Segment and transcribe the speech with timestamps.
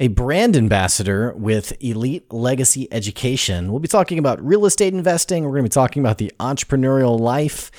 [0.00, 3.70] a brand ambassador with Elite Legacy Education.
[3.70, 5.44] We'll be talking about real estate investing.
[5.44, 7.70] We're going to be talking about the entrepreneurial life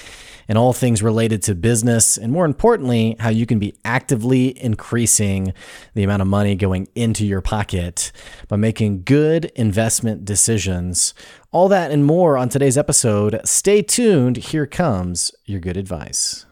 [0.50, 2.18] and all things related to business.
[2.18, 5.54] And more importantly, how you can be actively increasing
[5.94, 8.12] the amount of money going into your pocket
[8.48, 11.14] by making good investment decisions.
[11.52, 13.40] All that and more on today's episode.
[13.46, 14.38] Stay tuned.
[14.38, 16.46] Here comes your good advice.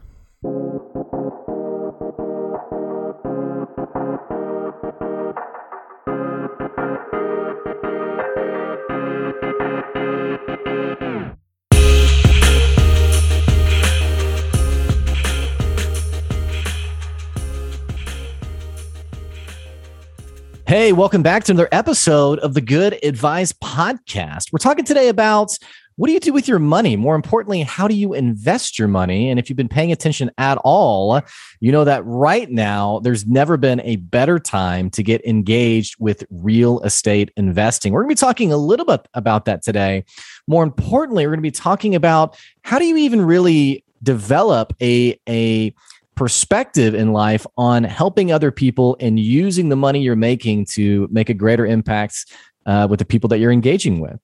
[20.88, 24.54] Hey, welcome back to another episode of the Good Advice Podcast.
[24.54, 25.58] We're talking today about
[25.98, 26.96] what do you do with your money?
[26.96, 29.30] More importantly, how do you invest your money?
[29.30, 31.22] And if you've been paying attention at all,
[31.60, 36.24] you know that right now there's never been a better time to get engaged with
[36.30, 37.92] real estate investing.
[37.92, 40.06] We're going to be talking a little bit about that today.
[40.48, 45.20] More importantly, we're going to be talking about how do you even really develop a
[45.28, 45.74] a
[46.18, 51.30] perspective in life on helping other people and using the money you're making to make
[51.30, 52.26] a greater impact
[52.66, 54.20] uh, with the people that you're engaging with.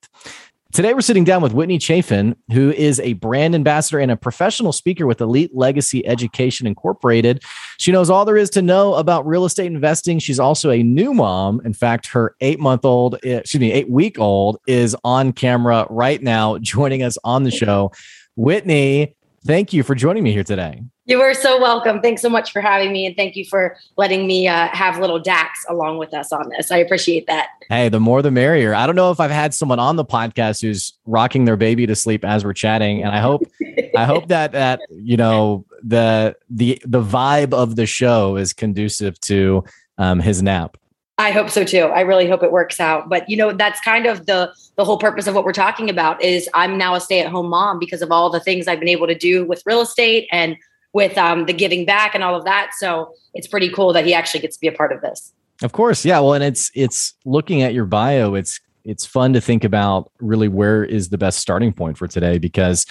[0.74, 4.72] Today, we're sitting down with Whitney Chaffin, who is a brand ambassador and a professional
[4.72, 7.44] speaker with Elite Legacy Education Incorporated.
[7.78, 10.18] She knows all there is to know about real estate investing.
[10.18, 11.62] She's also a new mom.
[11.64, 15.86] In fact, her eight month old, eh, excuse me, eight week old is on camera
[15.92, 17.92] right now joining us on the show.
[18.36, 19.16] Whitney,
[19.46, 20.84] thank you for joining me here today.
[21.06, 22.00] You are so welcome.
[22.02, 25.20] Thanks so much for having me, and thank you for letting me uh, have little
[25.20, 26.72] Dax along with us on this.
[26.72, 27.50] I appreciate that.
[27.68, 28.74] Hey, the more the merrier.
[28.74, 31.96] I don't know if I've had someone on the podcast who's rocking their baby to
[31.96, 33.44] sleep as we're chatting, and I hope,
[33.98, 39.20] I hope that that you know the the the vibe of the show is conducive
[39.22, 39.66] to
[39.98, 40.78] um, his nap.
[41.24, 41.86] I hope so too.
[41.86, 43.08] I really hope it works out.
[43.08, 46.22] But you know, that's kind of the the whole purpose of what we're talking about
[46.22, 49.16] is I'm now a stay-at-home mom because of all the things I've been able to
[49.16, 50.58] do with real estate and
[50.92, 52.72] with um, the giving back and all of that.
[52.78, 55.34] So it's pretty cool that he actually gets to be a part of this.
[55.62, 56.20] Of course, yeah.
[56.20, 58.36] Well, and it's it's looking at your bio.
[58.36, 62.38] It's it's fun to think about really where is the best starting point for today
[62.38, 62.86] because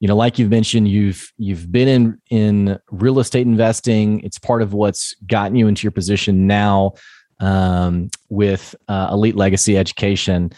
[0.00, 4.60] you know like you've mentioned you've you've been in in real estate investing it's part
[4.60, 6.92] of what's gotten you into your position now
[7.40, 10.50] um, with uh, elite legacy education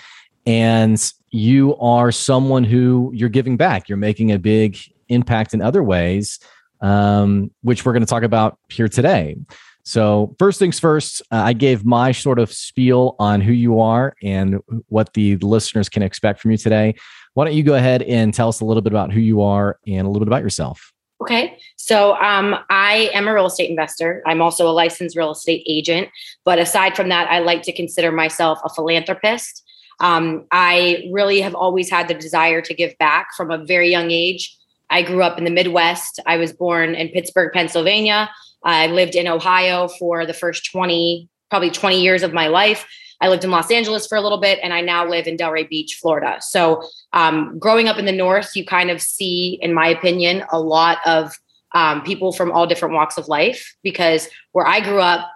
[0.46, 4.78] and you are someone who you're giving back you're making a big
[5.08, 6.38] impact in other ways
[6.80, 9.36] um, which we're going to talk about here today.
[9.84, 14.14] So, first things first, uh, I gave my sort of spiel on who you are
[14.22, 16.94] and what the listeners can expect from you today.
[17.34, 19.78] Why don't you go ahead and tell us a little bit about who you are
[19.86, 20.92] and a little bit about yourself?
[21.20, 21.58] Okay.
[21.76, 24.22] So um, I am a real estate investor.
[24.26, 26.08] I'm also a licensed real estate agent.
[26.44, 29.64] But aside from that, I like to consider myself a philanthropist.
[30.00, 34.10] Um, I really have always had the desire to give back from a very young
[34.12, 34.56] age.
[34.90, 36.20] I grew up in the Midwest.
[36.24, 38.30] I was born in Pittsburgh, Pennsylvania.
[38.62, 42.86] I lived in Ohio for the first 20, probably 20 years of my life.
[43.20, 45.68] I lived in Los Angeles for a little bit, and I now live in Delray
[45.68, 46.38] Beach, Florida.
[46.40, 50.60] So, um, growing up in the North, you kind of see, in my opinion, a
[50.60, 51.36] lot of
[51.74, 55.28] um, people from all different walks of life because where I grew up,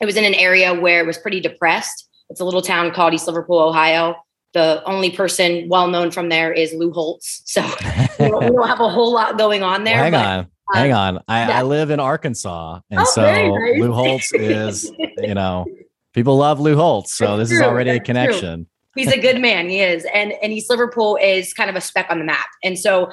[0.00, 2.08] it was in an area where it was pretty depressed.
[2.30, 4.16] It's a little town called East Liverpool, Ohio
[4.54, 7.42] the only person well known from there is Lou Holtz.
[7.44, 7.60] So
[8.18, 9.96] we, don't, we, don't, have a whole lot going on there.
[9.96, 10.38] Well, hang but, on.
[10.72, 11.22] Uh, hang on.
[11.28, 11.58] I, yeah.
[11.58, 12.80] I, live in Arkansas.
[12.90, 13.80] And oh, so nice.
[13.80, 15.66] Lou Holtz is, you know,
[16.14, 17.14] people love Lou Holtz.
[17.14, 17.58] So this true.
[17.58, 18.64] is already That's a connection.
[18.64, 19.02] True.
[19.02, 19.68] He's a good man.
[19.68, 20.06] He is.
[20.14, 22.46] And and East Liverpool is kind of a speck on the map.
[22.62, 23.10] And so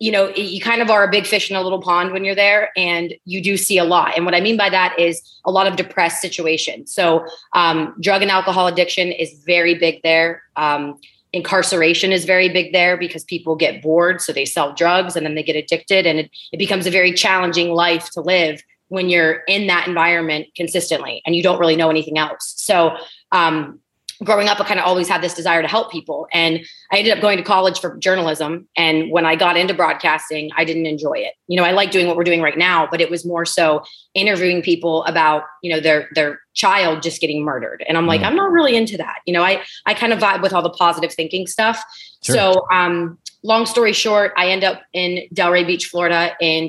[0.00, 2.34] you know, you kind of are a big fish in a little pond when you're
[2.34, 4.16] there, and you do see a lot.
[4.16, 6.94] And what I mean by that is a lot of depressed situations.
[6.94, 10.42] So, um, drug and alcohol addiction is very big there.
[10.54, 11.00] Um,
[11.32, 15.34] incarceration is very big there because people get bored, so they sell drugs and then
[15.34, 19.42] they get addicted, and it, it becomes a very challenging life to live when you're
[19.46, 22.54] in that environment consistently and you don't really know anything else.
[22.56, 22.96] So,
[23.32, 23.80] um,
[24.24, 26.26] growing up, I kind of always had this desire to help people.
[26.32, 26.60] And
[26.92, 28.68] I ended up going to college for journalism.
[28.76, 31.34] And when I got into broadcasting, I didn't enjoy it.
[31.46, 33.82] You know, I like doing what we're doing right now, but it was more so
[34.14, 37.84] interviewing people about, you know, their their child just getting murdered.
[37.88, 38.26] And I'm like, mm.
[38.26, 39.20] I'm not really into that.
[39.26, 41.82] You know, I I kind of vibe with all the positive thinking stuff.
[42.22, 42.34] Sure.
[42.34, 46.68] So um, long story short, I end up in Delray Beach, Florida in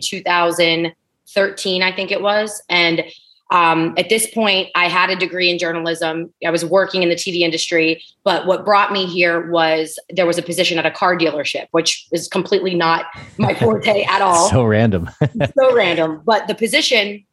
[1.34, 2.62] 2013, I think it was.
[2.70, 3.04] And
[3.52, 6.32] um, at this point, I had a degree in journalism.
[6.46, 10.38] I was working in the TV industry, but what brought me here was there was
[10.38, 13.06] a position at a car dealership, which is completely not
[13.38, 14.50] my forte at all.
[14.50, 15.10] so random.
[15.58, 16.22] so random.
[16.26, 17.26] But the position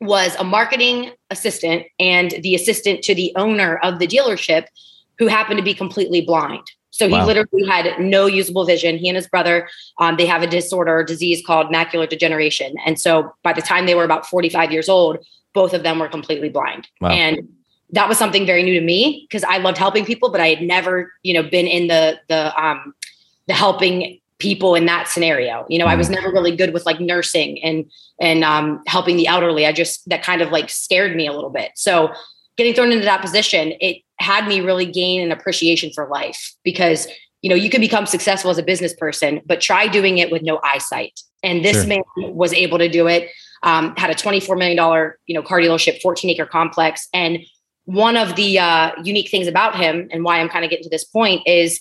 [0.00, 4.66] was a marketing assistant and the assistant to the owner of the dealership
[5.18, 6.70] who happened to be completely blind.
[6.92, 8.98] So he literally had no usable vision.
[8.98, 9.68] He and his brother,
[9.98, 12.74] um, they have a disorder, or disease called macular degeneration.
[12.84, 15.18] And so by the time they were about 45 years old,
[15.54, 16.86] both of them were completely blind.
[17.00, 17.08] Wow.
[17.10, 17.48] And
[17.92, 20.62] that was something very new to me because I loved helping people, but I had
[20.62, 22.94] never, you know, been in the the um
[23.48, 25.64] the helping people in that scenario.
[25.68, 25.86] You know.
[25.86, 26.14] I was mm.
[26.14, 27.90] never really good with like nursing and
[28.20, 29.66] and um helping the elderly.
[29.66, 31.72] I just that kind of like scared me a little bit.
[31.74, 32.12] So
[32.56, 37.06] getting thrown into that position, it had me really gain an appreciation for life because
[37.42, 40.42] you know you can become successful as a business person, but try doing it with
[40.42, 41.20] no eyesight.
[41.42, 41.86] And this sure.
[41.86, 43.28] man was able to do it
[43.62, 47.08] um, had a $24 million, you know, car dealership, 14 acre complex.
[47.12, 47.38] And
[47.84, 50.90] one of the uh, unique things about him and why I'm kind of getting to
[50.90, 51.80] this point is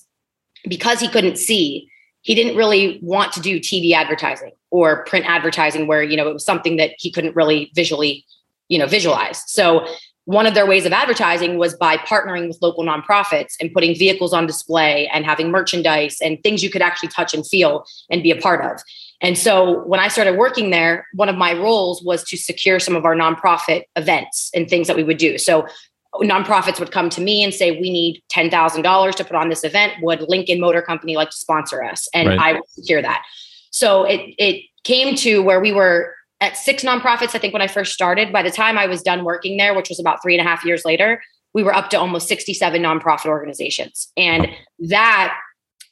[0.67, 1.89] because he couldn't see,
[2.21, 6.33] he didn't really want to do TV advertising or print advertising where, you know, it
[6.33, 8.25] was something that he couldn't really visually,
[8.67, 9.43] you know, visualize.
[9.51, 9.87] So
[10.25, 14.33] one of their ways of advertising was by partnering with local nonprofits and putting vehicles
[14.33, 18.31] on display and having merchandise and things you could actually touch and feel and be
[18.31, 18.81] a part of.
[19.21, 22.95] And so when I started working there, one of my roles was to secure some
[22.95, 25.37] of our nonprofit events and things that we would do.
[25.37, 25.67] So
[26.15, 29.93] nonprofits would come to me and say, We need $10,000 to put on this event.
[30.01, 32.07] Would Lincoln Motor Company like to sponsor us?
[32.13, 32.39] And right.
[32.39, 33.23] I would secure that.
[33.71, 37.67] So it, it came to where we were at six nonprofits, I think, when I
[37.67, 38.33] first started.
[38.33, 40.65] By the time I was done working there, which was about three and a half
[40.65, 41.21] years later,
[41.53, 44.11] we were up to almost 67 nonprofit organizations.
[44.17, 44.49] And
[44.79, 45.37] that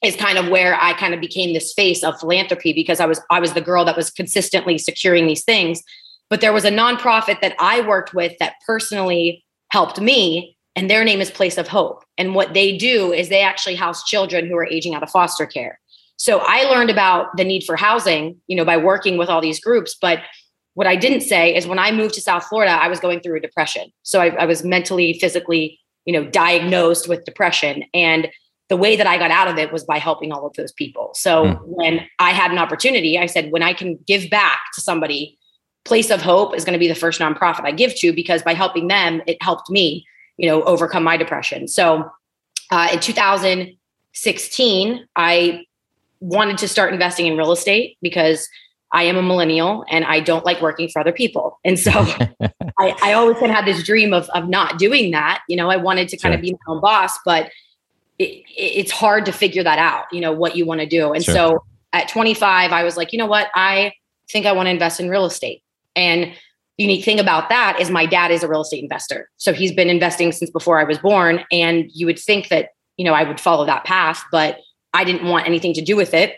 [0.04, 3.22] is kind of where I kind of became this face of philanthropy because I was
[3.30, 5.84] I was the girl that was consistently securing these things.
[6.30, 11.04] But there was a nonprofit that I worked with that personally helped me, and their
[11.04, 12.04] name is Place of Hope.
[12.18, 15.46] And what they do is they actually house children who are aging out of foster
[15.46, 15.80] care.
[16.18, 19.60] So I learned about the need for housing, you know, by working with all these
[19.60, 19.96] groups.
[20.00, 20.20] But
[20.74, 23.38] what I didn't say is when I moved to South Florida, I was going through
[23.38, 23.92] a depression.
[24.04, 27.84] So I, I was mentally, physically, you know, diagnosed with depression.
[27.94, 28.30] And
[28.70, 31.12] the way that I got out of it was by helping all of those people.
[31.16, 31.60] So mm.
[31.64, 35.38] when I had an opportunity, I said, when I can give back to somebody,
[35.86, 38.54] Place of Hope is going to be the first nonprofit I give to because by
[38.54, 40.06] helping them, it helped me,
[40.38, 41.68] you know, overcome my depression.
[41.68, 42.10] So
[42.70, 45.66] uh, in 2016, I
[46.20, 48.48] wanted to start investing in real estate because
[48.92, 51.60] I am a millennial and I don't like working for other people.
[51.64, 51.92] And so
[52.80, 55.42] I, I, always kind of had this dream of, of not doing that.
[55.48, 56.38] You know, I wanted to kind sure.
[56.38, 57.52] of be my own boss, but
[58.18, 61.14] it, it's hard to figure that out, you know, what you want to do.
[61.14, 61.34] And sure.
[61.34, 61.64] so
[61.94, 63.50] at 25, I was like, you know what?
[63.54, 63.94] I
[64.32, 65.62] think I want to invest in real estate.
[65.96, 66.34] And
[66.78, 69.30] the unique thing about that is my dad is a real estate investor.
[69.38, 71.44] So he's been investing since before I was born.
[71.52, 74.60] And you would think that, you know, I would follow that path, but
[74.94, 76.38] I didn't want anything to do with it.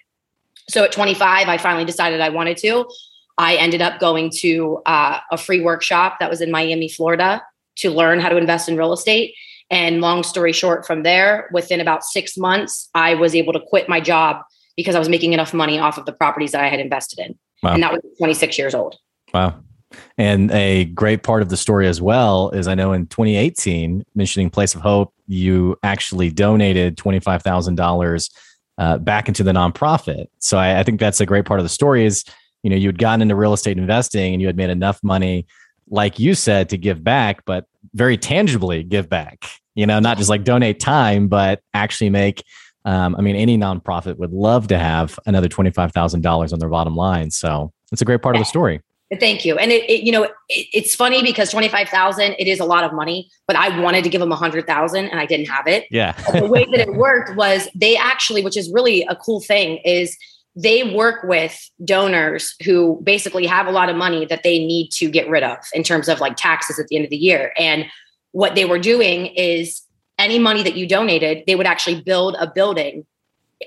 [0.69, 2.89] So at 25, I finally decided I wanted to.
[3.37, 7.41] I ended up going to uh, a free workshop that was in Miami, Florida
[7.77, 9.33] to learn how to invest in real estate.
[9.69, 13.87] And long story short, from there, within about six months, I was able to quit
[13.87, 14.43] my job
[14.75, 17.39] because I was making enough money off of the properties that I had invested in.
[17.63, 17.73] Wow.
[17.73, 18.97] And that was 26 years old.
[19.33, 19.61] Wow.
[20.17, 24.49] And a great part of the story as well is I know in 2018, mentioning
[24.49, 28.29] Place of Hope, you actually donated $25,000
[28.81, 30.27] uh, back into the nonprofit.
[30.39, 32.25] So I, I think that's a great part of the story is,
[32.63, 35.45] you know, you had gotten into real estate investing and you had made enough money,
[35.89, 39.45] like you said, to give back, but very tangibly give back
[39.75, 42.43] you know, not just like donate time, but actually make.
[42.83, 46.69] Um, I mean, any nonprofit would love to have another twenty-five thousand dollars on their
[46.69, 47.31] bottom line.
[47.31, 48.81] So it's a great part of the story.
[49.19, 49.57] Thank you.
[49.57, 50.31] And it, it you know, it,
[50.73, 54.21] it's funny because 25,000, it is a lot of money, but I wanted to give
[54.21, 55.85] them a hundred thousand and I didn't have it.
[55.91, 56.13] Yeah.
[56.31, 60.17] the way that it worked was they actually, which is really a cool thing is
[60.55, 65.09] they work with donors who basically have a lot of money that they need to
[65.09, 67.51] get rid of in terms of like taxes at the end of the year.
[67.57, 67.85] And
[68.31, 69.81] what they were doing is
[70.17, 73.05] any money that you donated, they would actually build a building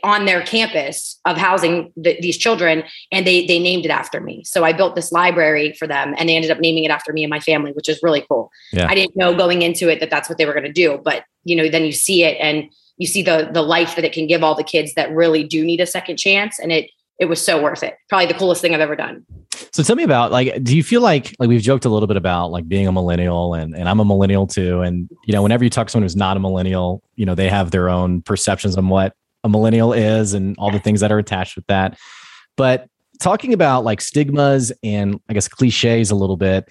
[0.03, 2.83] on their campus of housing the, these children
[3.13, 6.29] and they they named it after me so i built this library for them and
[6.29, 8.87] they ended up naming it after me and my family which is really cool yeah.
[8.89, 11.25] i didn't know going into it that that's what they were going to do but
[11.45, 14.27] you know, then you see it and you see the the life that it can
[14.27, 16.59] give all the kids that really do need a second chance.
[16.59, 17.97] And it it was so worth it.
[18.09, 19.25] Probably the coolest thing I've ever done.
[19.73, 22.17] So tell me about like, do you feel like like we've joked a little bit
[22.17, 24.81] about like being a millennial and and I'm a millennial too.
[24.81, 27.49] And you know, whenever you talk to someone who's not a millennial, you know, they
[27.49, 31.19] have their own perceptions on what a millennial is and all the things that are
[31.19, 31.99] attached with that.
[32.57, 32.89] But
[33.21, 36.69] talking about like stigmas and I guess cliches a little bit,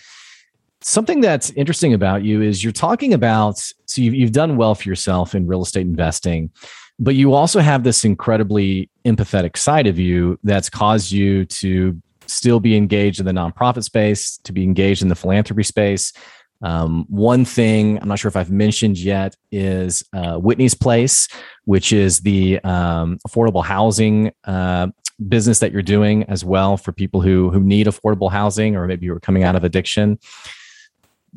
[0.86, 4.88] something that's interesting about you is you're talking about so you've, you've done well for
[4.88, 6.52] yourself in real estate investing
[7.00, 12.60] but you also have this incredibly empathetic side of you that's caused you to still
[12.60, 16.12] be engaged in the nonprofit space to be engaged in the philanthropy space
[16.62, 21.28] um, one thing i'm not sure if i've mentioned yet is uh, whitney's place
[21.66, 24.88] which is the um, affordable housing uh,
[25.28, 29.06] business that you're doing as well for people who who need affordable housing or maybe
[29.06, 30.20] you are coming out of addiction.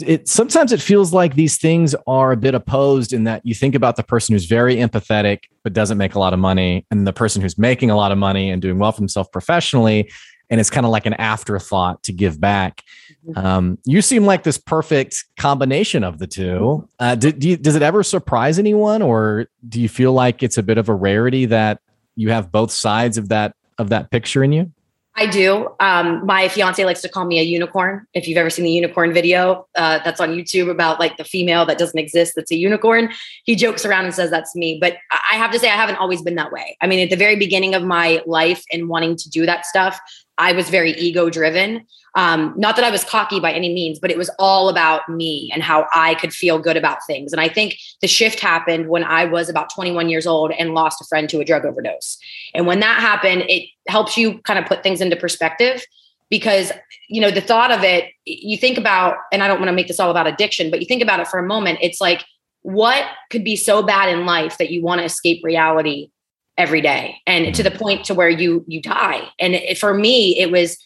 [0.01, 3.75] It sometimes it feels like these things are a bit opposed in that you think
[3.75, 7.15] about the person who's very empathetic but doesn't make a lot of money and the
[7.15, 10.11] person who's making a lot of money and doing well for himself professionally
[10.51, 12.83] and it's kind of like an afterthought to give back
[13.27, 13.39] mm-hmm.
[13.39, 17.75] um, you seem like this perfect combination of the two uh, do, do you, does
[17.75, 21.47] it ever surprise anyone or do you feel like it's a bit of a rarity
[21.47, 21.81] that
[22.15, 24.73] you have both sides of that of that picture in you
[25.19, 25.75] I do.
[25.81, 28.07] Um, my fiance likes to call me a unicorn.
[28.13, 31.65] If you've ever seen the unicorn video uh, that's on YouTube about like the female
[31.67, 33.11] that doesn't exist, that's a unicorn,
[33.45, 34.79] he jokes around and says that's me.
[34.79, 36.77] But I have to say, I haven't always been that way.
[36.83, 39.99] I mean, at the very beginning of my life and wanting to do that stuff,
[40.39, 41.87] I was very ego driven.
[42.15, 45.51] Um, not that I was cocky by any means, but it was all about me
[45.53, 47.33] and how I could feel good about things.
[47.33, 51.01] And I think the shift happened when I was about 21 years old and lost
[51.01, 52.19] a friend to a drug overdose.
[52.55, 55.85] And when that happened, it helps you kind of put things into perspective
[56.31, 56.73] because
[57.09, 59.87] you know the thought of it you think about and i don't want to make
[59.87, 62.25] this all about addiction but you think about it for a moment it's like
[62.63, 66.11] what could be so bad in life that you want to escape reality
[66.59, 67.79] every day and to the mm.
[67.79, 70.79] point to where you you die and it, for me it was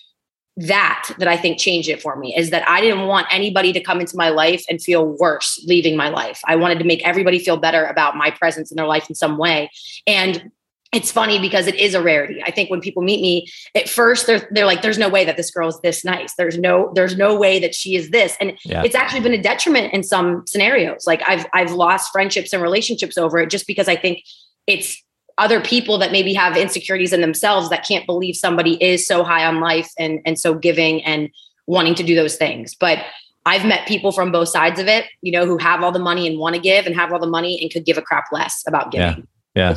[0.57, 3.81] that that I think changed it for me is that I didn't want anybody to
[3.81, 6.41] come into my life and feel worse leaving my life.
[6.45, 9.39] I wanted to make everybody feel better about my presence in their life in some
[9.39, 9.71] way.
[10.07, 10.50] And
[10.93, 12.43] it's funny because it is a rarity.
[12.43, 13.47] I think when people meet me
[13.77, 16.35] at first, they're they're like, "There's no way that this girl is this nice.
[16.35, 18.83] There's no there's no way that she is this." And yeah.
[18.83, 21.07] it's actually been a detriment in some scenarios.
[21.07, 24.25] Like I've I've lost friendships and relationships over it just because I think
[24.67, 25.00] it's
[25.40, 29.44] other people that maybe have insecurities in themselves that can't believe somebody is so high
[29.44, 31.30] on life and and so giving and
[31.66, 32.75] wanting to do those things.
[32.75, 32.99] But
[33.47, 36.26] i've met people from both sides of it you know who have all the money
[36.26, 38.62] and want to give and have all the money and could give a crap less
[38.68, 39.26] about giving.
[39.54, 39.75] Yeah.
[39.75, 39.76] Yeah,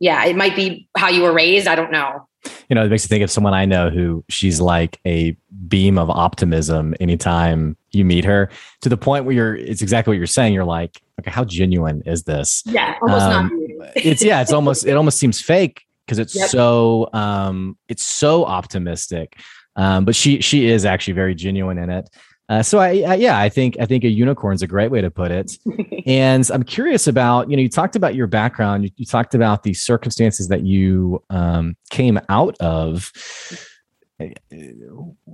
[0.00, 2.26] yeah it might be how you were raised i don't know.
[2.68, 5.36] You know, it makes me think of someone I know who she's like a
[5.68, 8.50] beam of optimism anytime you meet her
[8.82, 10.54] to the point where you're, it's exactly what you're saying.
[10.54, 12.62] You're like, okay, how genuine is this?
[12.66, 12.94] Yeah.
[13.02, 13.92] Almost um, not.
[13.96, 16.48] it's, yeah, it's almost, it almost seems fake because it's yep.
[16.48, 19.38] so, um, it's so optimistic.
[19.76, 22.08] Um, but she, she is actually very genuine in it.
[22.48, 25.00] Uh, so I, I, yeah, I think I think a unicorn is a great way
[25.00, 25.58] to put it.
[26.06, 28.84] and I'm curious about you know you talked about your background.
[28.84, 33.12] You, you talked about the circumstances that you um, came out of.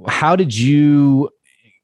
[0.09, 1.29] How did you?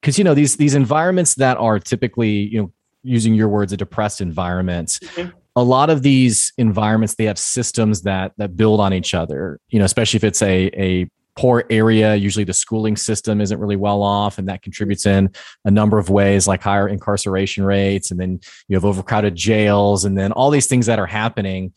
[0.00, 3.76] Because you know these these environments that are typically you know using your words a
[3.76, 4.98] depressed environment.
[5.02, 5.30] Mm-hmm.
[5.56, 9.60] A lot of these environments they have systems that that build on each other.
[9.70, 12.16] You know, especially if it's a a poor area.
[12.16, 15.30] Usually the schooling system isn't really well off, and that contributes in
[15.64, 18.10] a number of ways, like higher incarceration rates.
[18.10, 21.72] And then you have overcrowded jails, and then all these things that are happening.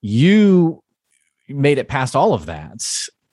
[0.00, 0.82] You
[1.48, 2.82] made it past all of that.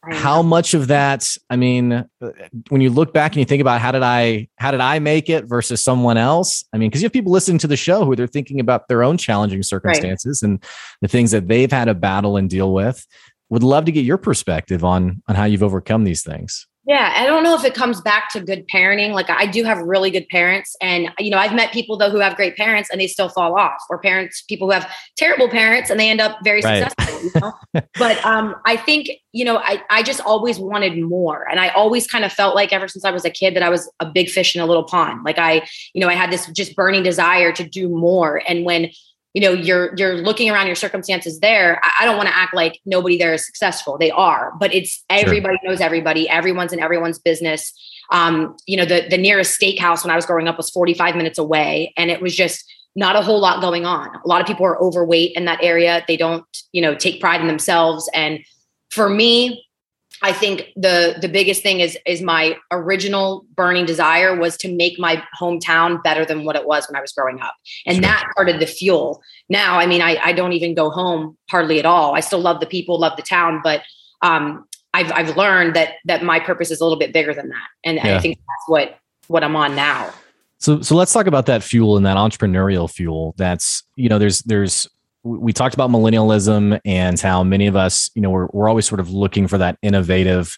[0.10, 1.28] How much of that?
[1.50, 2.06] I mean, uh,
[2.70, 5.30] when you look back and you think about how did I how did I make
[5.30, 6.64] it versus someone else?
[6.74, 9.04] I mean, because you have people listening to the show who they're thinking about their
[9.04, 10.50] own challenging circumstances right.
[10.50, 10.64] and
[11.02, 13.06] the things that they've had to battle and deal with
[13.50, 17.26] would love to get your perspective on on how you've overcome these things yeah i
[17.26, 20.28] don't know if it comes back to good parenting like i do have really good
[20.30, 23.30] parents and you know i've met people though who have great parents and they still
[23.30, 26.90] fall off or parents people who have terrible parents and they end up very right.
[26.90, 27.82] successful you know?
[28.00, 32.08] but um i think you know I, I just always wanted more and i always
[32.08, 34.30] kind of felt like ever since i was a kid that i was a big
[34.30, 37.52] fish in a little pond like i you know i had this just burning desire
[37.52, 38.90] to do more and when
[39.34, 42.54] you know you're you're looking around your circumstances there i, I don't want to act
[42.54, 43.98] like nobody there is successful.
[43.98, 45.72] They are but it's everybody sure.
[45.72, 46.28] knows everybody.
[46.30, 47.74] Everyone's in everyone's business.
[48.12, 51.38] Um, you know the the nearest steakhouse when i was growing up was 45 minutes
[51.38, 54.10] away and it was just not a whole lot going on.
[54.14, 56.04] A lot of people are overweight in that area.
[56.08, 58.10] They don't you know take pride in themselves.
[58.14, 58.40] And
[58.90, 59.66] for me
[60.24, 65.00] I think the the biggest thing is is my original burning desire was to make
[65.00, 68.02] my hometown better than what it was when I was growing up, and sure.
[68.04, 69.22] that started the fuel.
[69.50, 72.16] Now, I mean, I, I don't even go home hardly at all.
[72.16, 73.82] I still love the people, love the town, but
[74.22, 77.68] um, I've I've learned that that my purpose is a little bit bigger than that,
[77.84, 78.16] and yeah.
[78.16, 80.12] I think that's what what I'm on now.
[80.60, 83.34] So so let's talk about that fuel and that entrepreneurial fuel.
[83.38, 84.88] That's you know there's there's
[85.24, 89.00] we talked about millennialism and how many of us, you know, we're, we're always sort
[89.00, 90.58] of looking for that innovative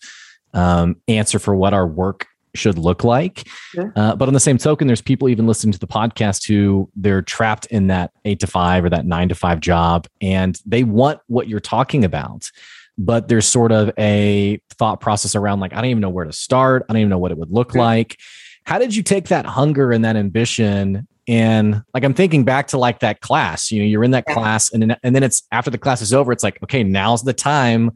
[0.54, 3.48] um, answer for what our work should look like.
[3.96, 7.22] Uh, but on the same token, there's people even listening to the podcast who they're
[7.22, 11.20] trapped in that eight to five or that nine to five job and they want
[11.28, 12.50] what you're talking about.
[12.96, 16.34] But there's sort of a thought process around like, I don't even know where to
[16.34, 16.86] start.
[16.88, 18.20] I don't even know what it would look like.
[18.66, 22.78] How did you take that hunger and that ambition and like i'm thinking back to
[22.78, 24.34] like that class you know you're in that yeah.
[24.34, 27.24] class and then and then it's after the class is over it's like okay now's
[27.24, 27.92] the time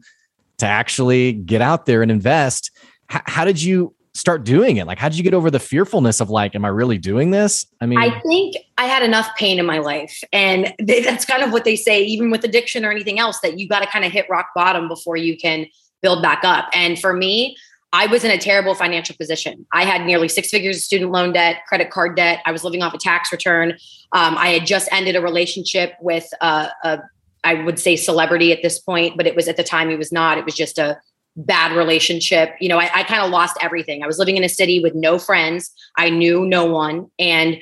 [0.58, 2.70] to actually get out there and invest.
[3.12, 4.86] H- how did you start doing it?
[4.86, 7.64] Like how did you get over the fearfulness of like am i really doing this?
[7.80, 10.20] I mean i think i had enough pain in my life.
[10.32, 13.58] And they, that's kind of what they say even with addiction or anything else that
[13.58, 15.66] you got to kind of hit rock bottom before you can
[16.02, 16.68] build back up.
[16.74, 17.56] And for me
[17.92, 19.66] I was in a terrible financial position.
[19.72, 22.40] I had nearly six figures of student loan debt, credit card debt.
[22.44, 23.72] I was living off a tax return.
[24.12, 27.00] Um, I had just ended a relationship with a, a,
[27.44, 30.12] I would say celebrity at this point, but it was at the time it was
[30.12, 30.36] not.
[30.36, 31.00] It was just a
[31.36, 32.54] bad relationship.
[32.60, 34.02] You know, I, I kind of lost everything.
[34.02, 35.70] I was living in a city with no friends.
[35.96, 37.10] I knew no one.
[37.18, 37.58] And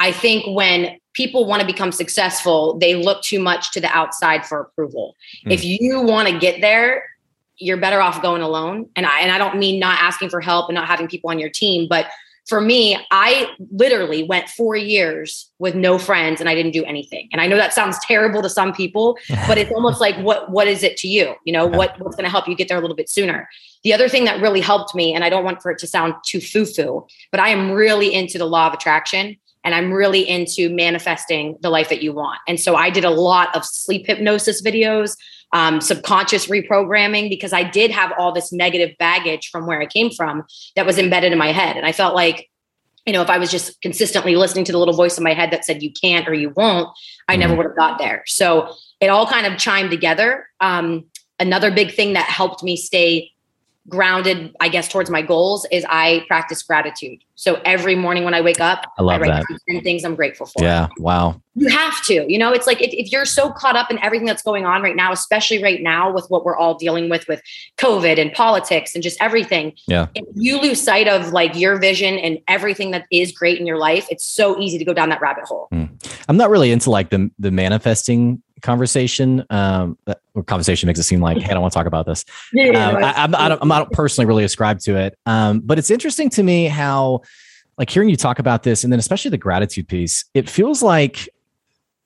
[0.00, 4.46] I think when people want to become successful, they look too much to the outside
[4.46, 5.14] for approval.
[5.46, 5.52] Mm.
[5.52, 7.04] If you want to get there,
[7.58, 8.88] you're better off going alone.
[8.96, 11.38] And I and I don't mean not asking for help and not having people on
[11.38, 12.06] your team, but
[12.48, 17.28] for me, I literally went four years with no friends and I didn't do anything.
[17.30, 20.66] And I know that sounds terrible to some people, but it's almost like what what
[20.66, 21.34] is it to you?
[21.44, 23.48] You know, what what's going to help you get there a little bit sooner.
[23.84, 26.14] The other thing that really helped me, and I don't want for it to sound
[26.26, 30.70] too foo-foo, but I am really into the law of attraction and I'm really into
[30.70, 32.38] manifesting the life that you want.
[32.48, 35.16] And so I did a lot of sleep hypnosis videos
[35.52, 40.10] um, subconscious reprogramming because I did have all this negative baggage from where I came
[40.10, 40.44] from
[40.76, 41.76] that was embedded in my head.
[41.76, 42.50] And I felt like,
[43.06, 45.50] you know, if I was just consistently listening to the little voice in my head
[45.50, 46.88] that said you can't or you won't,
[47.26, 47.58] I never mm-hmm.
[47.58, 48.22] would have got there.
[48.26, 50.46] So it all kind of chimed together.
[50.60, 51.06] Um,
[51.38, 53.30] another big thing that helped me stay
[53.88, 57.22] grounded, I guess, towards my goals is I practice gratitude.
[57.36, 59.58] So every morning when I wake up, I love I write that.
[59.70, 60.62] 10 things I'm grateful for.
[60.62, 60.88] Yeah.
[60.98, 61.40] Wow.
[61.54, 64.26] You have to, you know, it's like if, if, you're so caught up in everything
[64.26, 67.40] that's going on right now, especially right now with what we're all dealing with, with
[67.78, 69.72] COVID and politics and just everything.
[69.86, 70.08] Yeah.
[70.14, 73.78] If you lose sight of like your vision and everything that is great in your
[73.78, 75.68] life, it's so easy to go down that rabbit hole.
[75.72, 75.88] Mm.
[76.28, 79.96] I'm not really into like the, the manifesting conversation um
[80.46, 82.24] conversation makes it seem like hey i don't want to talk about this.
[82.52, 85.90] Yeah, um, I, I'm, I am not personally really ascribed to it um but it's
[85.90, 87.22] interesting to me how
[87.76, 91.28] like hearing you talk about this and then especially the gratitude piece it feels like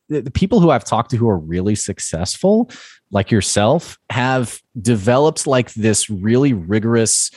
[0.09, 2.71] the, the people who i've talked to who are really successful
[3.11, 7.31] like yourself have developed like this really rigorous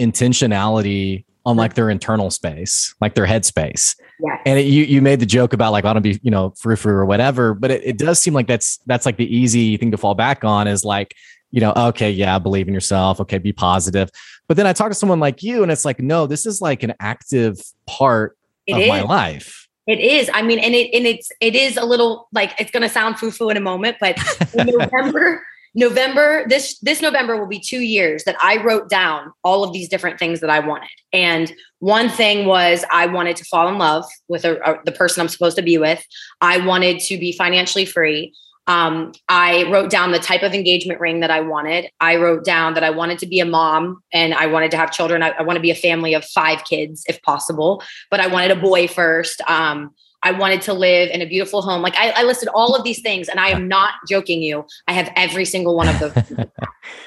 [0.00, 3.96] intentionality on like their internal space, like their head space.
[4.22, 4.40] Yes.
[4.44, 6.76] And it, you you made the joke about like I don't be you know frou
[6.76, 9.90] frou or whatever, but it, it does seem like that's that's like the easy thing
[9.90, 11.14] to fall back on is like
[11.50, 14.10] you know okay yeah believe in yourself okay be positive.
[14.48, 16.82] But then I talk to someone like you and it's like no this is like
[16.82, 18.88] an active part it of is.
[18.88, 19.68] my life.
[19.86, 20.30] It is.
[20.32, 23.18] I mean, and it and it's it is a little like it's going to sound
[23.18, 24.16] foo foo in a moment, but
[24.54, 25.42] in November
[25.74, 29.88] November, this this November will be two years that I wrote down all of these
[29.88, 30.90] different things that I wanted.
[31.12, 35.20] And one thing was I wanted to fall in love with a, a, the person
[35.20, 36.04] I'm supposed to be with.
[36.40, 38.32] I wanted to be financially free.
[38.66, 41.88] Um, I wrote down the type of engagement ring that I wanted.
[42.00, 44.92] I wrote down that I wanted to be a mom and I wanted to have
[44.92, 45.22] children.
[45.22, 48.50] I, I want to be a family of five kids if possible, but I wanted
[48.50, 49.40] a boy first.
[49.48, 49.90] Um,
[50.22, 51.80] I wanted to live in a beautiful home.
[51.80, 54.66] Like I, I, listed all of these things, and I am not joking you.
[54.86, 56.12] I have every single one of those.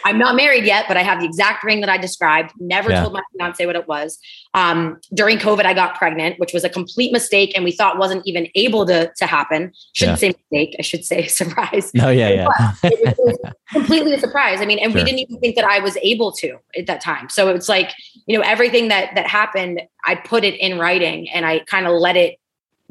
[0.05, 2.53] I'm not married yet, but I have the exact ring that I described.
[2.59, 3.01] Never yeah.
[3.01, 4.17] told my fiance what it was.
[4.55, 8.25] Um, during COVID, I got pregnant, which was a complete mistake, and we thought wasn't
[8.25, 9.71] even able to to happen.
[9.93, 10.29] Shouldn't yeah.
[10.29, 10.75] say mistake.
[10.79, 11.91] I should say surprise.
[11.93, 12.47] No, yeah, yeah.
[12.83, 14.59] it, was, it, was, completely a surprise.
[14.59, 15.01] I mean, and sure.
[15.01, 17.29] we didn't even think that I was able to at that time.
[17.29, 17.91] So it's like
[18.25, 21.93] you know everything that that happened, I put it in writing, and I kind of
[21.93, 22.39] let it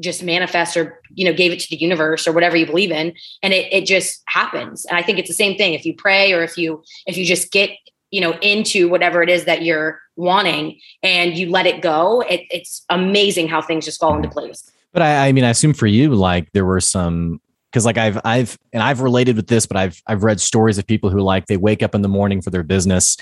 [0.01, 3.13] just manifest or you know gave it to the universe or whatever you believe in
[3.41, 6.33] and it, it just happens and i think it's the same thing if you pray
[6.33, 7.69] or if you if you just get
[8.11, 12.41] you know into whatever it is that you're wanting and you let it go it,
[12.49, 15.87] it's amazing how things just fall into place but I, I mean i assume for
[15.87, 17.39] you like there were some
[17.71, 20.87] because like i've i've and i've related with this but i've i've read stories of
[20.87, 23.15] people who like they wake up in the morning for their business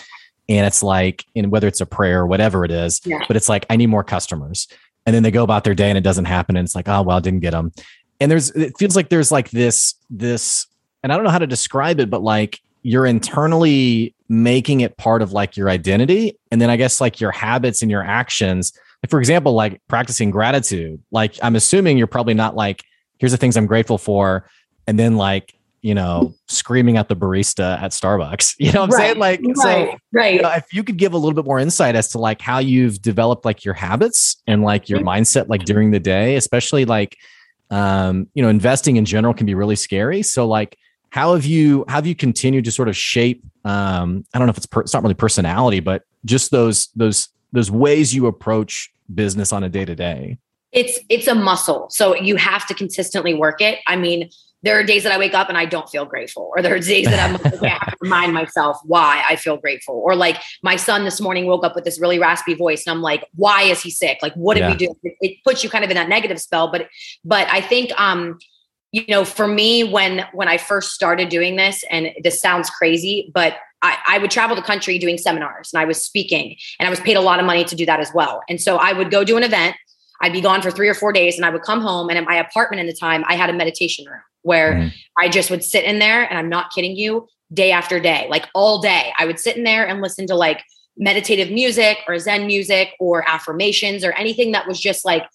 [0.49, 3.23] and it's like, and whether it's a prayer or whatever it is, Yeah.
[3.27, 4.67] but it's like, I need more customers.
[5.05, 6.55] And then they go about their day and it doesn't happen.
[6.55, 7.71] And it's like, oh, well, I didn't get them.
[8.19, 10.67] And there's, it feels like there's like this, this,
[11.01, 15.21] and I don't know how to describe it, but like you're internally making it part
[15.21, 16.37] of like your identity.
[16.51, 18.73] And then I guess like your habits and your actions.
[19.03, 21.01] Like, for example, like practicing gratitude.
[21.11, 22.83] Like, I'm assuming you're probably not like,
[23.17, 24.47] here's the things I'm grateful for.
[24.85, 28.55] And then like, you know, screaming at the barista at Starbucks.
[28.59, 29.17] You know what I'm saying?
[29.17, 30.33] Like, so right, right.
[30.35, 32.59] you know, if you could give a little bit more insight as to like how
[32.59, 37.17] you've developed like your habits and like your mindset like during the day especially like
[37.69, 40.77] um you know investing in general can be really scary so like
[41.09, 44.51] how have you how have you continued to sort of shape um i don't know
[44.51, 48.91] if it's per, it's not really personality but just those those those ways you approach
[49.13, 50.37] business on a day to day
[50.71, 54.29] it's it's a muscle so you have to consistently work it i mean
[54.63, 56.79] there are days that i wake up and i don't feel grateful or there are
[56.79, 60.37] days that i'm like, I have to remind myself why i feel grateful or like
[60.63, 63.63] my son this morning woke up with this really raspy voice and i'm like why
[63.63, 64.69] is he sick like what did Yeah.
[64.71, 66.87] we do it, it puts you kind of in that negative spell but
[67.23, 68.37] but i think um
[68.91, 73.31] you know for me when when i first started doing this and this sounds crazy
[73.33, 76.91] but I, I would travel the country doing seminars and I was speaking and I
[76.91, 78.41] was paid a lot of money to do that as well.
[78.47, 79.75] And so I would go do an event
[80.21, 82.23] I'd be gone for three or four days and I would come home and at
[82.25, 84.93] my apartment in the time I had a meditation room where Mhm.
[85.17, 88.47] I just would sit in there and I'm not kidding you day after day, like
[88.55, 89.11] all day.
[89.17, 90.63] I would sit in there and listen to like
[90.97, 95.25] meditative music or Zen music or affirmations or anything that was just like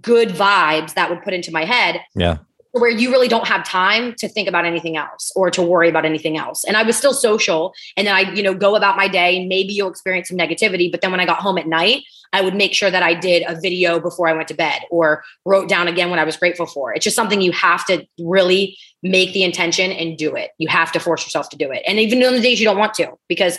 [0.00, 2.38] good vibes that would put into my head yeah
[2.78, 6.04] where you really don't have time to think about anything else or to worry about
[6.04, 6.64] anything else.
[6.64, 9.38] And I was still social and then I, you know, go about my day.
[9.38, 12.40] and Maybe you'll experience some negativity, but then when I got home at night, I
[12.42, 15.68] would make sure that I did a video before I went to bed or wrote
[15.68, 16.92] down again what I was grateful for.
[16.92, 20.50] It's just something you have to really make the intention and do it.
[20.58, 21.82] You have to force yourself to do it.
[21.86, 23.58] And even on the days you don't want to, because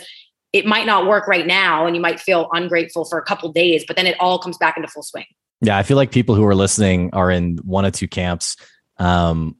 [0.52, 3.84] it might not work right now and you might feel ungrateful for a couple days,
[3.86, 5.26] but then it all comes back into full swing.
[5.60, 8.56] yeah i feel like people who are listening are in one of two camps
[8.98, 9.56] um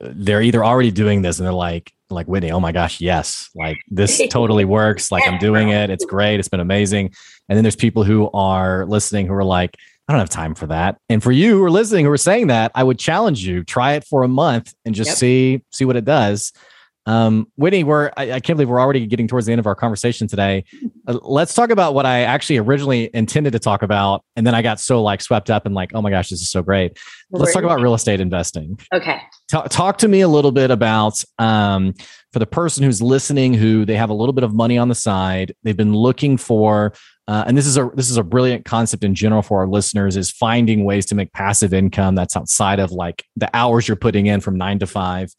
[0.00, 3.76] they're either already doing this and they're like like Whitney, oh my gosh, yes, like
[3.88, 5.12] this totally works.
[5.12, 5.90] Like I'm doing it.
[5.90, 6.38] It's great.
[6.38, 7.12] It's been amazing.
[7.48, 9.76] And then there's people who are listening who are like,
[10.08, 10.98] I don't have time for that.
[11.10, 13.92] And for you who are listening who are saying that, I would challenge you, try
[13.92, 15.16] it for a month and just Yep.
[15.18, 16.52] see see what it does.
[17.08, 19.74] Um, Whitney, we're I, I can't believe we're already getting towards the end of our
[19.74, 20.64] conversation today.
[21.06, 24.60] Uh, let's talk about what I actually originally intended to talk about, and then I
[24.60, 26.98] got so like swept up and like, oh my gosh, this is so great.
[27.30, 28.78] Let's talk about real estate investing.
[28.92, 29.22] Okay.
[29.50, 31.94] Talk, talk to me a little bit about um,
[32.34, 34.94] for the person who's listening, who they have a little bit of money on the
[34.94, 36.92] side, they've been looking for,
[37.26, 40.14] uh, and this is a this is a brilliant concept in general for our listeners,
[40.14, 44.26] is finding ways to make passive income that's outside of like the hours you're putting
[44.26, 45.32] in from nine to five.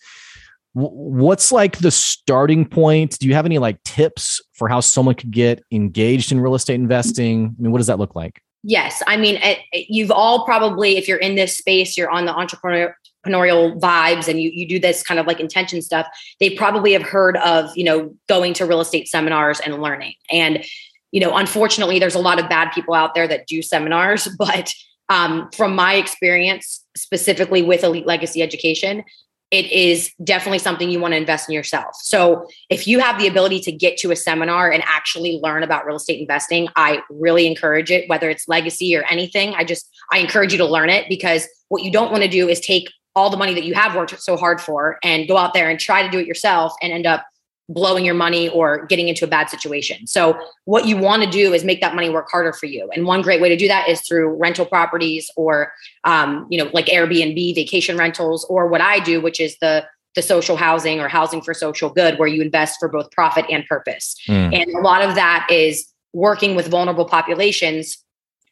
[0.74, 3.18] What's like the starting point?
[3.20, 6.76] Do you have any like tips for how someone could get engaged in real estate
[6.76, 7.56] investing?
[7.58, 8.42] I mean, what does that look like?
[8.64, 9.40] Yes, I mean,
[9.74, 12.94] you've all probably, if you're in this space, you're on the entrepreneur-
[13.26, 16.08] entrepreneurial vibes, and you you do this kind of like intention stuff.
[16.40, 20.14] They probably have heard of you know going to real estate seminars and learning.
[20.32, 20.66] And
[21.12, 24.28] you know, unfortunately, there's a lot of bad people out there that do seminars.
[24.38, 24.74] But
[25.10, 29.04] um, from my experience, specifically with Elite Legacy Education,
[29.52, 31.96] it is definitely something you want to invest in yourself.
[31.96, 35.86] So if you have the ability to get to a seminar and actually learn about
[35.86, 39.56] real estate investing, I really encourage it, whether it's legacy or anything.
[39.56, 42.48] I just, I encourage you to learn it because what you don't want to do
[42.48, 45.54] is take all the money that you have worked so hard for and go out
[45.54, 47.26] there and try to do it yourself and end up
[47.70, 50.08] blowing your money or getting into a bad situation.
[50.08, 52.90] So what you want to do is make that money work harder for you.
[52.94, 55.72] And one great way to do that is through rental properties or
[56.04, 60.24] um, you know, like Airbnb, vacation rentals, or what I do, which is the the
[60.24, 64.16] social housing or housing for social good, where you invest for both profit and purpose.
[64.28, 64.60] Mm.
[64.60, 68.04] And a lot of that is working with vulnerable populations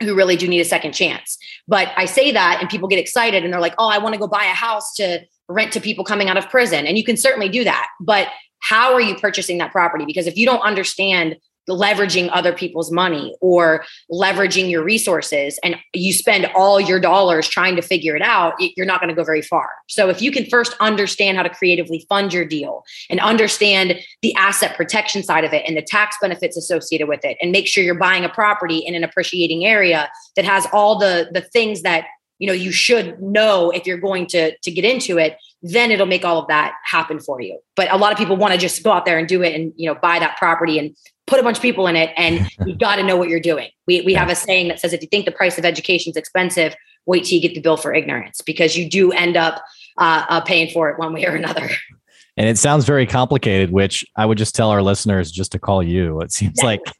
[0.01, 1.37] who really do need a second chance.
[1.67, 4.19] But I say that and people get excited and they're like, oh, I want to
[4.19, 6.85] go buy a house to rent to people coming out of prison.
[6.85, 7.87] And you can certainly do that.
[7.99, 8.27] But
[8.67, 10.05] how are you purchasing that property?
[10.05, 11.37] Because if you don't understand
[11.69, 17.75] leveraging other people's money or leveraging your resources and you spend all your dollars trying
[17.75, 19.69] to figure it out, you're not going to go very far.
[19.87, 24.33] So if you can first understand how to creatively fund your deal and understand the
[24.35, 27.83] asset protection side of it and the tax benefits associated with it and make sure
[27.83, 32.05] you're buying a property in an appreciating area that has all the the things that
[32.39, 36.05] you know you should know if you're going to to get into it then it'll
[36.05, 37.59] make all of that happen for you.
[37.75, 39.73] But a lot of people want to just go out there and do it and
[39.75, 42.75] you know buy that property and put a bunch of people in it and you
[42.75, 43.69] got to know what you're doing.
[43.85, 46.17] We, we have a saying that says if you think the price of education is
[46.17, 46.75] expensive
[47.07, 49.63] wait till you get the bill for ignorance because you do end up
[49.97, 51.67] uh, uh, paying for it one way or another.
[52.35, 55.81] And it sounds very complicated, which I would just tell our listeners just to call
[55.81, 56.21] you.
[56.21, 56.81] It seems like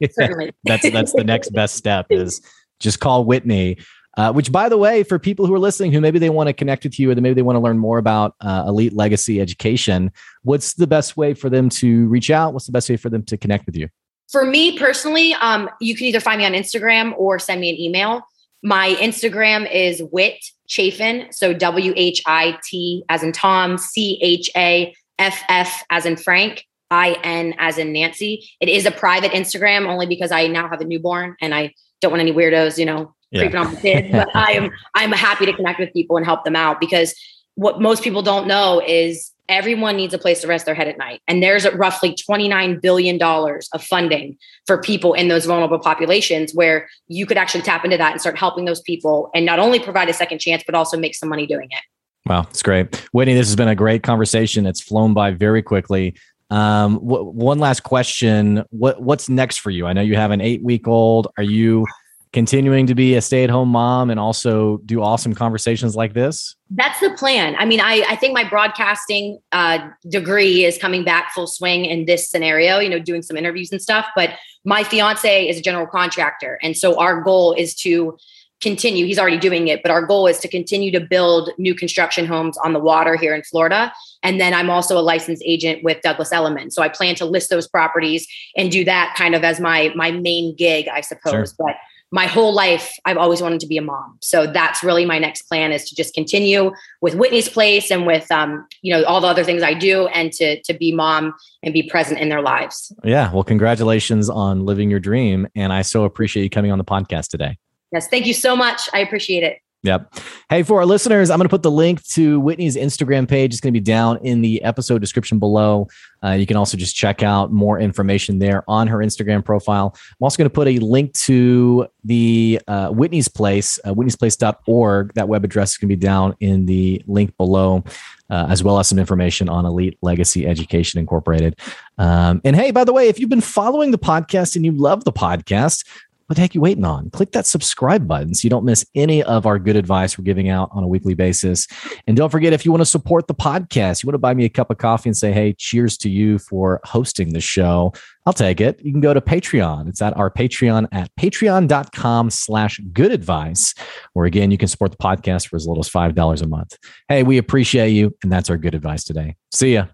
[0.64, 2.40] that's that's the next best step is
[2.80, 3.78] just call Whitney.
[4.18, 6.52] Uh, which, by the way, for people who are listening, who maybe they want to
[6.52, 9.40] connect with you, or they maybe they want to learn more about uh, Elite Legacy
[9.40, 10.10] Education,
[10.42, 12.52] what's the best way for them to reach out?
[12.52, 13.88] What's the best way for them to connect with you?
[14.28, 17.78] For me personally, um, you can either find me on Instagram or send me an
[17.78, 18.22] email.
[18.64, 24.50] My Instagram is Whit Chaffin, so W H I T as in Tom, C H
[24.56, 28.50] A F F as in Frank, I N as in Nancy.
[28.60, 32.10] It is a private Instagram only because I now have a newborn and I don't
[32.10, 33.42] want any weirdos, you know, yeah.
[33.42, 34.08] creeping on my kids.
[34.10, 37.14] but I am I'm happy to connect with people and help them out because
[37.54, 40.98] what most people don't know is everyone needs a place to rest their head at
[40.98, 41.20] night.
[41.26, 44.36] And there's roughly $29 billion of funding
[44.66, 48.38] for people in those vulnerable populations where you could actually tap into that and start
[48.38, 51.46] helping those people and not only provide a second chance, but also make some money
[51.46, 51.80] doing it.
[52.26, 52.94] Wow, it's great.
[53.12, 54.66] Whitney, this has been a great conversation.
[54.66, 56.14] It's flown by very quickly.
[56.50, 58.64] Um, wh- one last question.
[58.70, 59.86] What what's next for you?
[59.86, 61.28] I know you have an eight week old.
[61.38, 61.86] Are you
[62.32, 66.56] continuing to be a stay at home mom and also do awesome conversations like this?
[66.70, 67.56] That's the plan.
[67.58, 72.04] I mean, I, I think my broadcasting uh, degree is coming back full swing in
[72.04, 74.06] this scenario, you know, doing some interviews and stuff.
[74.14, 74.30] But
[74.64, 76.58] my fiance is a general contractor.
[76.62, 78.18] And so our goal is to
[78.60, 82.26] continue he's already doing it but our goal is to continue to build new construction
[82.26, 83.92] homes on the water here in florida
[84.24, 87.50] and then i'm also a licensed agent with douglas elliman so i plan to list
[87.50, 91.66] those properties and do that kind of as my my main gig i suppose sure.
[91.66, 91.76] but
[92.10, 94.18] my whole life i've always wanted to be a mom.
[94.20, 98.30] So that's really my next plan is to just continue with whitney's place and with
[98.30, 101.72] um, you know all the other things i do and to to be mom and
[101.72, 102.92] be present in their lives.
[103.04, 103.32] Yeah.
[103.32, 105.46] Well congratulations on living your dream.
[105.54, 107.58] And i so appreciate you coming on the podcast today.
[107.92, 108.08] Yes.
[108.08, 108.88] Thank you so much.
[108.92, 110.12] I appreciate it Yep.
[110.50, 113.52] Hey, for our listeners, I'm going to put the link to Whitney's Instagram page.
[113.52, 115.86] It's going to be down in the episode description below.
[116.22, 119.94] Uh, you can also just check out more information there on her Instagram profile.
[119.94, 125.14] I'm also going to put a link to the uh, Whitney's Place, uh, whitneysplace.org.
[125.14, 127.84] That web address is going to be down in the link below,
[128.30, 131.56] uh, as well as some information on Elite Legacy Education Incorporated.
[131.98, 135.04] Um, and hey, by the way, if you've been following the podcast and you love
[135.04, 135.84] the podcast,
[136.28, 137.08] what the heck you waiting on?
[137.08, 140.50] Click that subscribe button so you don't miss any of our good advice we're giving
[140.50, 141.66] out on a weekly basis.
[142.06, 144.44] And don't forget, if you want to support the podcast, you want to buy me
[144.44, 147.94] a cup of coffee and say, hey, cheers to you for hosting the show,
[148.26, 148.78] I'll take it.
[148.84, 149.88] You can go to Patreon.
[149.88, 153.74] It's at our Patreon at patreon.com slash good advice,
[154.12, 156.76] where again, you can support the podcast for as little as $5 a month.
[157.08, 158.14] Hey, we appreciate you.
[158.22, 159.36] And that's our good advice today.
[159.50, 159.88] See ya.